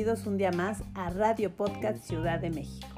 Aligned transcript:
bienvenidos 0.00 0.26
un 0.26 0.38
día 0.38 0.50
más 0.50 0.82
a 0.94 1.10
Radio 1.10 1.54
Podcast 1.54 2.02
Ciudad 2.04 2.40
de 2.40 2.48
México. 2.48 2.88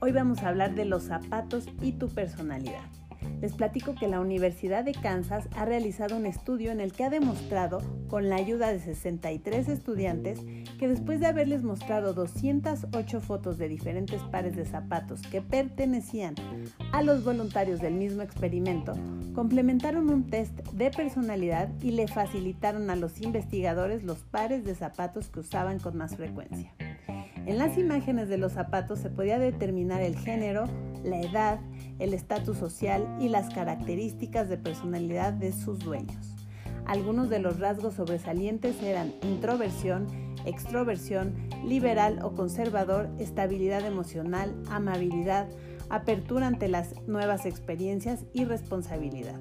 Hoy 0.00 0.10
vamos 0.10 0.42
a 0.42 0.48
hablar 0.48 0.74
de 0.74 0.84
los 0.84 1.04
zapatos 1.04 1.68
y 1.80 1.92
tu 1.92 2.08
personalidad. 2.08 3.01
Les 3.40 3.52
platico 3.54 3.94
que 3.94 4.08
la 4.08 4.20
Universidad 4.20 4.84
de 4.84 4.92
Kansas 4.92 5.48
ha 5.56 5.64
realizado 5.64 6.16
un 6.16 6.26
estudio 6.26 6.70
en 6.70 6.80
el 6.80 6.92
que 6.92 7.04
ha 7.04 7.10
demostrado, 7.10 7.78
con 8.08 8.28
la 8.28 8.36
ayuda 8.36 8.72
de 8.72 8.78
63 8.78 9.68
estudiantes, 9.68 10.40
que 10.78 10.88
después 10.88 11.20
de 11.20 11.26
haberles 11.26 11.62
mostrado 11.62 12.14
208 12.14 13.20
fotos 13.20 13.58
de 13.58 13.68
diferentes 13.68 14.22
pares 14.22 14.54
de 14.54 14.64
zapatos 14.64 15.22
que 15.22 15.42
pertenecían 15.42 16.34
a 16.92 17.02
los 17.02 17.24
voluntarios 17.24 17.80
del 17.80 17.94
mismo 17.94 18.22
experimento, 18.22 18.94
complementaron 19.34 20.08
un 20.08 20.28
test 20.28 20.56
de 20.72 20.90
personalidad 20.90 21.68
y 21.82 21.92
le 21.92 22.08
facilitaron 22.08 22.90
a 22.90 22.96
los 22.96 23.20
investigadores 23.20 24.04
los 24.04 24.18
pares 24.18 24.64
de 24.64 24.74
zapatos 24.74 25.28
que 25.28 25.40
usaban 25.40 25.78
con 25.78 25.96
más 25.96 26.16
frecuencia. 26.16 26.72
En 27.44 27.58
las 27.58 27.76
imágenes 27.76 28.28
de 28.28 28.38
los 28.38 28.52
zapatos 28.52 29.00
se 29.00 29.10
podía 29.10 29.38
determinar 29.38 30.00
el 30.00 30.16
género, 30.16 30.64
la 31.02 31.20
edad, 31.20 31.60
el 31.98 32.14
estatus 32.14 32.56
social 32.56 33.16
y 33.20 33.28
las 33.28 33.52
características 33.52 34.48
de 34.48 34.58
personalidad 34.58 35.32
de 35.32 35.52
sus 35.52 35.80
dueños. 35.80 36.36
Algunos 36.86 37.28
de 37.30 37.40
los 37.40 37.58
rasgos 37.58 37.94
sobresalientes 37.94 38.80
eran 38.82 39.12
introversión, 39.22 40.06
extroversión, 40.46 41.34
liberal 41.64 42.20
o 42.22 42.34
conservador, 42.34 43.08
estabilidad 43.18 43.84
emocional, 43.86 44.54
amabilidad, 44.70 45.48
apertura 45.90 46.46
ante 46.46 46.68
las 46.68 46.94
nuevas 47.08 47.44
experiencias 47.44 48.24
y 48.32 48.44
responsabilidad. 48.44 49.40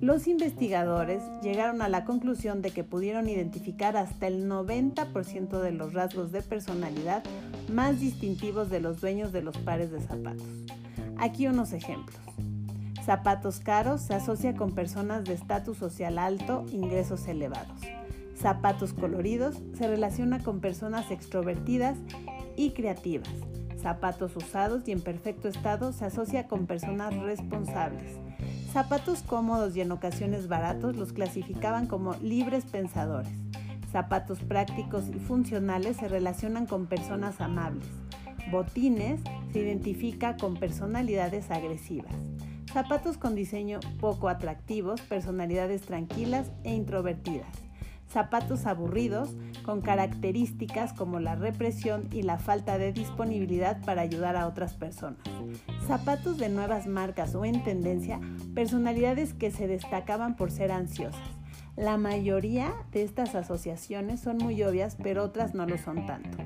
Los 0.00 0.26
investigadores 0.26 1.22
llegaron 1.42 1.80
a 1.80 1.88
la 1.88 2.04
conclusión 2.04 2.60
de 2.60 2.70
que 2.70 2.84
pudieron 2.84 3.30
identificar 3.30 3.96
hasta 3.96 4.26
el 4.26 4.46
90% 4.46 5.60
de 5.60 5.72
los 5.72 5.94
rasgos 5.94 6.32
de 6.32 6.42
personalidad 6.42 7.24
más 7.72 7.98
distintivos 7.98 8.68
de 8.68 8.80
los 8.80 9.00
dueños 9.00 9.32
de 9.32 9.40
los 9.40 9.56
pares 9.56 9.90
de 9.90 10.00
zapatos. 10.00 10.46
Aquí 11.16 11.46
unos 11.46 11.72
ejemplos. 11.72 12.20
Zapatos 13.06 13.60
caros 13.60 14.02
se 14.02 14.14
asocia 14.14 14.54
con 14.54 14.74
personas 14.74 15.24
de 15.24 15.32
estatus 15.32 15.78
social 15.78 16.18
alto, 16.18 16.66
ingresos 16.72 17.26
elevados. 17.26 17.80
Zapatos 18.36 18.92
coloridos 18.92 19.62
se 19.78 19.88
relaciona 19.88 20.42
con 20.42 20.60
personas 20.60 21.10
extrovertidas 21.10 21.96
y 22.54 22.72
creativas. 22.72 23.30
Zapatos 23.80 24.36
usados 24.36 24.86
y 24.88 24.92
en 24.92 25.00
perfecto 25.00 25.48
estado 25.48 25.92
se 25.92 26.04
asocia 26.04 26.48
con 26.48 26.66
personas 26.66 27.14
responsables. 27.14 28.12
Zapatos 28.76 29.22
cómodos 29.22 29.74
y 29.74 29.80
en 29.80 29.90
ocasiones 29.90 30.48
baratos 30.48 30.96
los 30.96 31.14
clasificaban 31.14 31.86
como 31.86 32.12
libres 32.16 32.66
pensadores. 32.66 33.32
Zapatos 33.90 34.40
prácticos 34.40 35.08
y 35.08 35.18
funcionales 35.18 35.96
se 35.96 36.08
relacionan 36.08 36.66
con 36.66 36.84
personas 36.84 37.40
amables. 37.40 37.86
Botines 38.50 39.22
se 39.50 39.60
identifica 39.60 40.36
con 40.36 40.58
personalidades 40.58 41.50
agresivas. 41.50 42.12
Zapatos 42.70 43.16
con 43.16 43.34
diseño 43.34 43.80
poco 43.98 44.28
atractivos, 44.28 45.00
personalidades 45.00 45.80
tranquilas 45.80 46.50
e 46.62 46.74
introvertidas. 46.74 47.56
Zapatos 48.12 48.66
aburridos 48.66 49.30
con 49.64 49.80
características 49.80 50.92
como 50.92 51.18
la 51.18 51.34
represión 51.34 52.10
y 52.12 52.24
la 52.24 52.38
falta 52.38 52.76
de 52.76 52.92
disponibilidad 52.92 53.82
para 53.86 54.02
ayudar 54.02 54.36
a 54.36 54.46
otras 54.46 54.74
personas. 54.74 55.20
Zapatos 55.86 56.36
de 56.36 56.48
nuevas 56.48 56.88
marcas 56.88 57.36
o 57.36 57.44
en 57.44 57.62
tendencia, 57.62 58.20
personalidades 58.56 59.34
que 59.34 59.52
se 59.52 59.68
destacaban 59.68 60.34
por 60.34 60.50
ser 60.50 60.72
ansiosas. 60.72 61.20
La 61.76 61.96
mayoría 61.96 62.72
de 62.90 63.04
estas 63.04 63.36
asociaciones 63.36 64.18
son 64.18 64.38
muy 64.38 64.60
obvias, 64.64 64.96
pero 65.00 65.22
otras 65.22 65.54
no 65.54 65.64
lo 65.64 65.78
son 65.78 66.04
tanto. 66.06 66.38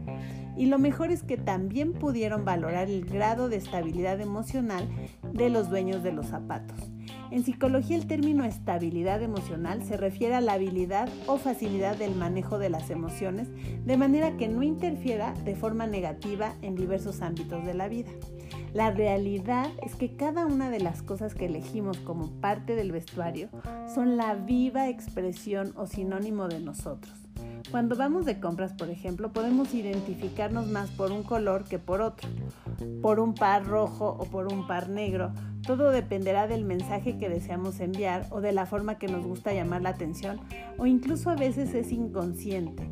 Y 0.59 0.67
lo 0.67 0.79
mejor 0.79 1.11
es 1.11 1.23
que 1.23 1.39
también 1.39 1.95
pudieron 1.95 2.45
valorar 2.45 2.91
el 2.91 3.07
grado 3.07 3.49
de 3.49 3.57
estabilidad 3.57 4.21
emocional 4.21 4.87
de 5.33 5.49
los 5.49 5.71
dueños 5.71 6.03
de 6.03 6.13
los 6.13 6.27
zapatos. 6.27 6.91
En 7.31 7.43
psicología 7.43 7.97
el 7.97 8.07
término 8.07 8.45
estabilidad 8.45 9.23
emocional 9.23 9.83
se 9.85 9.97
refiere 9.97 10.35
a 10.35 10.41
la 10.43 10.55
habilidad 10.55 11.09
o 11.27 11.39
facilidad 11.39 11.97
del 11.97 12.15
manejo 12.15 12.59
de 12.59 12.69
las 12.69 12.91
emociones 12.91 13.49
de 13.87 13.97
manera 13.97 14.37
que 14.37 14.49
no 14.49 14.63
interfiera 14.63 15.33
de 15.45 15.55
forma 15.55 15.87
negativa 15.87 16.57
en 16.61 16.75
diversos 16.75 17.23
ámbitos 17.23 17.65
de 17.65 17.75
la 17.75 17.89
vida. 17.89 18.11
La 18.73 18.93
realidad 18.93 19.69
es 19.83 19.97
que 19.97 20.15
cada 20.15 20.47
una 20.47 20.71
de 20.71 20.79
las 20.79 21.03
cosas 21.03 21.35
que 21.35 21.47
elegimos 21.47 21.99
como 21.99 22.31
parte 22.41 22.77
del 22.77 22.93
vestuario 22.93 23.49
son 23.93 24.17
la 24.17 24.35
viva 24.35 24.89
expresión 24.89 25.73
o 25.77 25.87
sinónimo 25.87 26.47
de 26.47 26.61
nosotros. 26.61 27.13
Cuando 27.71 27.97
vamos 27.97 28.27
de 28.27 28.41
compras, 28.41 28.73
por 28.73 28.89
ejemplo, 28.89 29.33
podemos 29.33 29.75
identificarnos 29.75 30.69
más 30.69 30.91
por 30.91 31.11
un 31.11 31.23
color 31.23 31.65
que 31.65 31.79
por 31.79 32.01
otro, 32.01 32.29
por 33.03 33.21
un 33.21 33.35
par 33.35 33.67
rojo 33.67 34.17
o 34.19 34.25
por 34.25 34.53
un 34.53 34.67
par 34.67 34.89
negro. 34.89 35.33
Todo 35.67 35.91
dependerá 35.91 36.47
del 36.47 36.65
mensaje 36.65 37.19
que 37.19 37.29
deseamos 37.29 37.81
enviar 37.81 38.27
o 38.31 38.41
de 38.41 38.53
la 38.53 38.67
forma 38.67 38.99
que 38.99 39.09
nos 39.09 39.25
gusta 39.25 39.53
llamar 39.53 39.83
la 39.83 39.91
atención 39.91 40.41
o 40.79 40.87
incluso 40.87 41.29
a 41.31 41.37
veces 41.37 41.75
es 41.75 41.93
inconsciente 41.93 42.89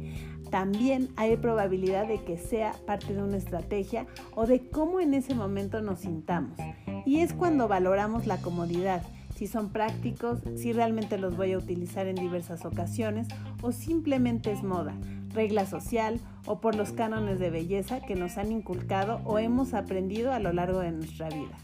también 0.50 1.08
hay 1.16 1.36
probabilidad 1.36 2.06
de 2.08 2.22
que 2.22 2.38
sea 2.38 2.74
parte 2.86 3.14
de 3.14 3.22
una 3.22 3.36
estrategia 3.36 4.06
o 4.34 4.46
de 4.46 4.68
cómo 4.68 5.00
en 5.00 5.14
ese 5.14 5.34
momento 5.34 5.80
nos 5.80 6.00
sintamos. 6.00 6.58
Y 7.04 7.20
es 7.20 7.32
cuando 7.32 7.68
valoramos 7.68 8.26
la 8.26 8.38
comodidad, 8.38 9.02
si 9.36 9.46
son 9.46 9.70
prácticos, 9.70 10.40
si 10.56 10.72
realmente 10.72 11.16
los 11.16 11.36
voy 11.36 11.52
a 11.52 11.58
utilizar 11.58 12.06
en 12.08 12.16
diversas 12.16 12.64
ocasiones 12.64 13.28
o 13.62 13.70
simplemente 13.70 14.50
es 14.50 14.64
moda, 14.64 14.94
regla 15.32 15.64
social 15.64 16.20
o 16.44 16.60
por 16.60 16.74
los 16.74 16.92
cánones 16.92 17.38
de 17.38 17.50
belleza 17.50 18.00
que 18.00 18.16
nos 18.16 18.36
han 18.36 18.50
inculcado 18.50 19.20
o 19.24 19.38
hemos 19.38 19.74
aprendido 19.74 20.32
a 20.32 20.40
lo 20.40 20.52
largo 20.52 20.80
de 20.80 20.90
nuestra 20.90 21.28
vida. 21.28 21.56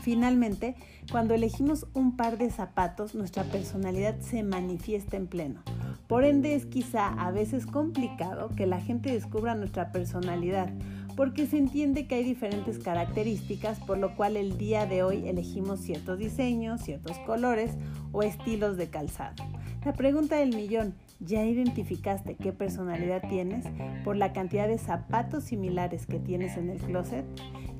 Finalmente, 0.00 0.76
cuando 1.10 1.34
elegimos 1.34 1.86
un 1.92 2.16
par 2.16 2.38
de 2.38 2.50
zapatos, 2.50 3.14
nuestra 3.14 3.44
personalidad 3.44 4.18
se 4.20 4.42
manifiesta 4.42 5.18
en 5.18 5.26
pleno. 5.26 5.62
Por 6.08 6.24
ende 6.24 6.54
es 6.54 6.64
quizá 6.64 7.08
a 7.08 7.30
veces 7.30 7.66
complicado 7.66 8.48
que 8.56 8.66
la 8.66 8.80
gente 8.80 9.12
descubra 9.12 9.54
nuestra 9.54 9.92
personalidad, 9.92 10.72
porque 11.16 11.46
se 11.46 11.58
entiende 11.58 12.06
que 12.06 12.14
hay 12.14 12.24
diferentes 12.24 12.78
características, 12.78 13.78
por 13.80 13.98
lo 13.98 14.16
cual 14.16 14.38
el 14.38 14.56
día 14.56 14.86
de 14.86 15.02
hoy 15.02 15.28
elegimos 15.28 15.80
ciertos 15.80 16.18
diseños, 16.18 16.80
ciertos 16.80 17.18
colores 17.26 17.76
o 18.12 18.22
estilos 18.22 18.78
de 18.78 18.88
calzado. 18.88 19.44
La 19.84 19.92
pregunta 19.92 20.36
del 20.36 20.56
millón, 20.56 20.94
¿ya 21.20 21.44
identificaste 21.44 22.36
qué 22.36 22.54
personalidad 22.54 23.28
tienes 23.28 23.66
por 24.02 24.16
la 24.16 24.32
cantidad 24.32 24.66
de 24.66 24.78
zapatos 24.78 25.44
similares 25.44 26.06
que 26.06 26.18
tienes 26.18 26.56
en 26.56 26.70
el 26.70 26.78
closet? 26.78 27.26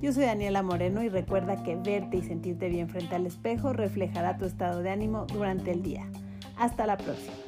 Yo 0.02 0.12
soy 0.12 0.26
Daniela 0.26 0.62
Moreno 0.62 1.02
y 1.02 1.08
recuerda 1.08 1.62
que 1.62 1.76
verte 1.76 2.18
y 2.18 2.22
sentirte 2.22 2.68
bien 2.68 2.90
frente 2.90 3.14
al 3.14 3.26
espejo 3.26 3.72
reflejará 3.72 4.36
tu 4.36 4.44
estado 4.44 4.82
de 4.82 4.90
ánimo 4.90 5.24
durante 5.26 5.70
el 5.70 5.82
día. 5.82 6.06
Hasta 6.58 6.86
la 6.86 6.98
próxima. 6.98 7.47